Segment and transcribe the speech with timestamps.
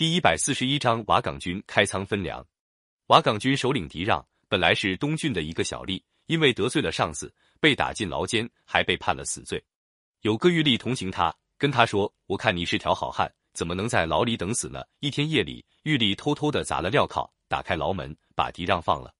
[0.00, 2.42] 第一百四十一章瓦岗军开仓分粮。
[3.08, 7.30] 瓦岗军首领狄让本来是东郡的一个小吏，因为得罪了上司，
[7.60, 9.62] 被打进牢监，还被判了死罪。
[10.22, 19.12] 有个狱吏同情他，跟他说：“我看你是条好汉，怎么能在牢里等死呢？”一天夜里，狱吏偷偷的砸了镣铐，打开牢门，把狄让放了。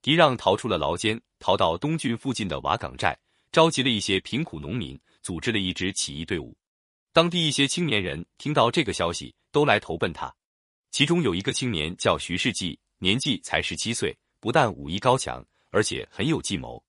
[0.00, 3.18] 狄让逃出了牢监，逃到东郡附近的瓦岗寨，
[3.50, 6.56] 召集了一些贫苦农民，组织了一支起义队伍。
[7.12, 10.32] 当地一些青年人听到这个消息，都来投奔他。
[10.92, 16.80] 其中有一个青年叫徐世绩，年纪才十七岁，不但武艺高强，而且很有计谋。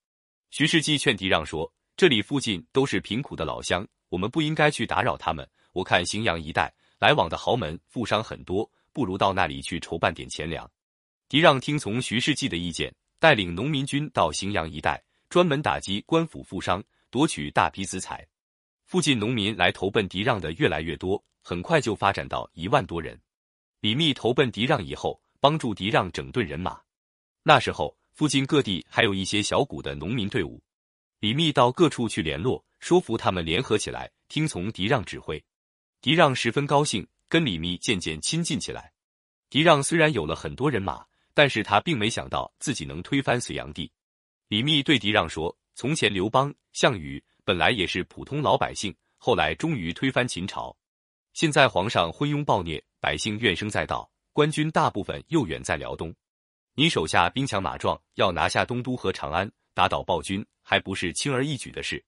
[0.52, 5.48] 徐世绩劝狄让说：“这里附近都是贫苦的老乡，我们不应该去打扰他们。
[5.74, 10.70] 我看荥阳一带来往的豪门富商很多，不如到那里去筹办点钱粮。”
[11.30, 18.28] 狄让听从徐世绩的意见，带领农民军到荥阳一带，专门打击官府富商，夺取大批资财。
[18.92, 23.18] 附近农民来投奔狄让的越来越多，很快就发展到一万多人。
[23.80, 26.78] 李密投奔狄让以后，帮助狄让整顿人马。
[27.42, 30.62] 那时候，附近各地还有一些小股的农民队伍。
[31.22, 35.42] 李密到各处去联络，说服他们联合起来，听从狄让指挥。
[36.02, 38.92] 狄让十分高兴，跟李密渐渐亲近起来。
[39.50, 43.90] 狄让虽然有了很多人马，但是他并没想到自己能推翻隋炀帝。
[44.50, 50.76] 李密对狄让说：“从前刘邦、项羽。”本来也是普通老百姓，后来终于推翻秦朝。
[51.34, 56.14] 现在皇上昏庸暴虐，百姓怨声载道，官军大部分又远在辽东。
[56.76, 62.04] 你手下兵强马壮，要拿下东都和长安，打倒暴君，还不是轻而易举的事。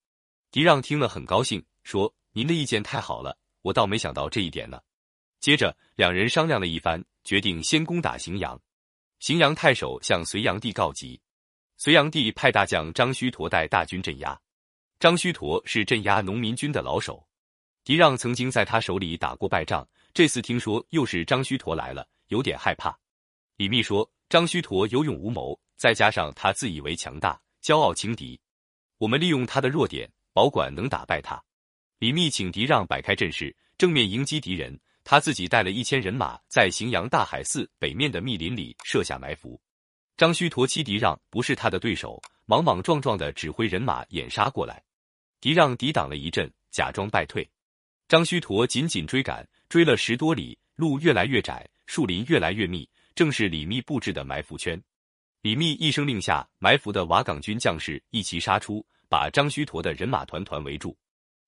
[0.52, 4.80] 狄让听了很高兴，说：“您的意见太好了，我倒没想到这一点呢。”
[5.40, 8.60] 接着两人商量了一番，决定先攻打荥阳。
[9.20, 11.20] 荥阳太守向隋炀帝告急，
[11.78, 14.40] 隋炀帝派大将张须陀带大军镇压。
[15.04, 17.28] 张须陀是镇压农民军的老手，
[17.84, 22.98] 狄让曾经在他手里打过败仗，这次听说又是张须陀来了，有点害怕。
[23.58, 28.40] 李密说：“张须陀有勇无谋，再加上他自以为强大，骄傲轻敌，
[28.98, 31.44] 我们利用他的弱点，保管能打败他。”
[32.00, 39.60] 李密请狄让摆开阵势，正面迎击敌人，他自己带了一千人马，在荥阳大海寺北面的密林里设下埋伏。
[40.16, 44.82] 张须陀欺狄让不是他的对手，莽莽撞撞的指挥人马掩杀过来。
[45.44, 47.46] 狄让抵挡了一阵，假装败退。
[48.08, 54.82] 张须陀紧紧追赶，追了十多里，路越来越窄，树林越来越密，正是李密布置的埋伏圈。
[55.42, 60.98] 李密一声令下，埋伏的瓦岗军将士一齐杀出，把张须陀的人马团团围住。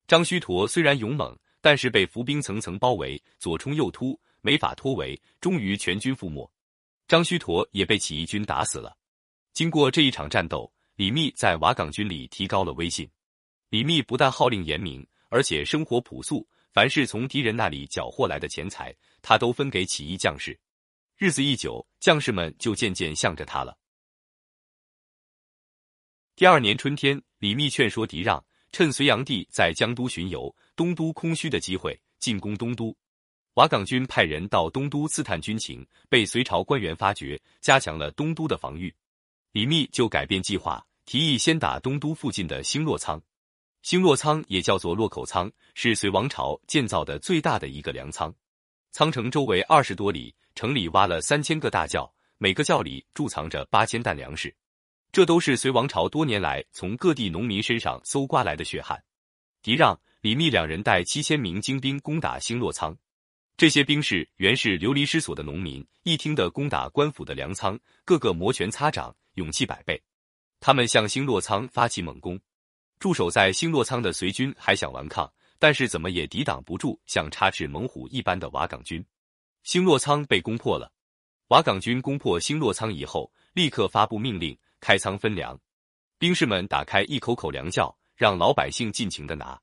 [0.07, 6.51] 张须陀虽然勇猛，但是被伏兵层层包围，左冲右突，没法突围，终于全军覆没。
[7.07, 8.97] 张须陀也被起义军打死了。
[9.53, 13.09] 经过这一场战斗，李密在瓦岗军里提高了威信。
[13.75, 16.47] 李密不但号令严明，而且生活朴素。
[16.71, 20.57] 凡是从敌人那里缴获来的钱财，他都分给起义将士。
[21.17, 23.77] 日子一久，将士们就渐渐向着他了。
[26.37, 28.41] 第二年春天，李密劝说狄让，
[28.71, 32.95] 趁隋炀帝在江都巡游，东都空虚的机会，进攻东都。
[33.55, 38.95] 瓦岗军派人到东都刺探军情，被隋朝官员发觉，加强了东都的防御。
[39.51, 43.21] 李密就改变计划，提议先打东都附近的星落仓。
[43.85, 48.33] 星洛仓也叫做洛口仓，是隋王朝建造的最大的一个粮仓。
[48.89, 54.51] 仓城周围二十多里，城里挖了三千个大窖，每个窖里贮藏着八千担粮食。
[55.11, 58.99] 这都是隋王朝多年来从各地农民身上搜刮来的血汗。
[59.61, 62.97] 狄让、李密两人带七千名精兵攻打星洛仓。
[63.55, 70.01] 这些兵士原是流离失所的农民，一听得攻打官府的粮仓，个个摩拳擦掌，勇气百倍。
[70.59, 72.39] 他们向星洛仓发起猛攻。
[72.99, 79.05] 驻守在星洛仓的隋军还想顽抗，但是怎么也抵挡不住像插翅猛虎一般的瓦岗军。
[79.63, 80.91] 星洛仓被攻破了。
[81.49, 85.59] 瓦岗军攻破星洛仓以后，立刻发布命令，开仓分粮。
[86.17, 89.59] 兵士们打开一口口粮窖，让老百姓尽情的拿。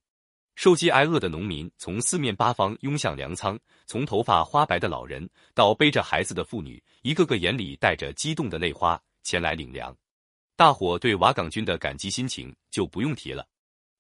[0.54, 9.96] 受饥挨饿的农民从四面八方涌向粮仓，从头发花白的老人到背着孩子的妇女，一个个眼里带着激动的泪花，前来领粮。
[10.62, 13.44] 大伙对瓦岗军的感激心情就不用提了。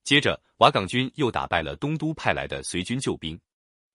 [0.04, 3.36] 接着，瓦岗军又打败了东都派来的随军救兵。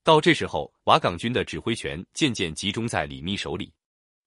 [0.04, 3.72] 到这时候，瓦岗军的指挥权渐渐集中在李密手里。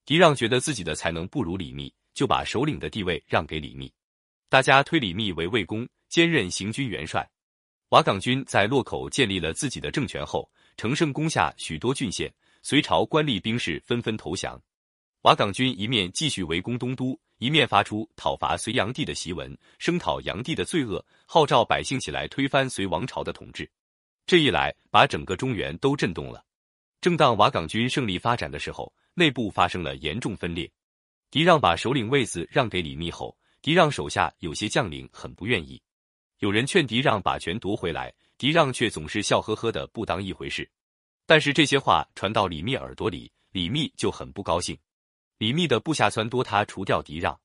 [0.06, 3.92] 狄让觉得自己的才能不如李密，就把首领的地位让给李密。
[4.48, 7.31] 大家推李密为魏公，兼任行军元帅。
[7.90, 12.32] 瓦岗军在洛口建立了自己的政权后，乘胜攻下许多郡县，
[12.62, 14.58] 隋朝官吏兵士纷纷投降。
[15.25, 17.20] 瓦岗军一面继续围攻东都。
[17.40, 23.69] 一面发出讨伐隋炀帝的檄文，声讨炀帝的罪恶，号召百姓起来推翻隋王朝的统治。
[24.26, 26.44] 这一来，把整个中原都震动了。
[27.00, 30.70] 正当瓦岗军胜利发展的时候，内部发生了严重分裂。
[31.31, 35.81] 狄让把首领位子让给李密后，狄让手下有些将领很不愿意。
[36.40, 40.70] 有人劝狄让把权夺回来，狄让却总是笑呵呵的不当一回事。
[41.25, 44.76] 但是这些话传到李密耳朵里，李密就很不高兴。
[45.40, 47.40] 李密的部下撺掇他除掉狄让。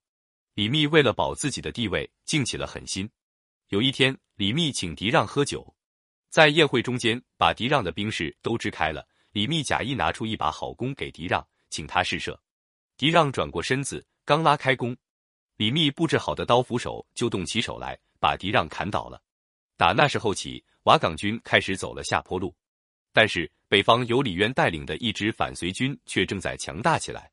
[0.53, 3.09] 李密为了保自己的地位，竟起了狠心。
[3.69, 5.73] 有一天，李密请狄让喝酒，
[6.29, 9.07] 在宴会中间，把狄让的兵士都支开了。
[9.31, 12.37] 李密假意拿出一把好弓给狄让，请他试射。
[12.97, 14.93] 狄让转过身子，刚拉开弓，
[15.55, 19.21] 李密布置好的刀斧手就动起手来，把狄让砍倒了。
[19.77, 22.53] 打那时候起，瓦岗军开始走了下坡路。
[23.13, 27.31] 但是，北方由李渊带领的一支反隋军却正在强大起来。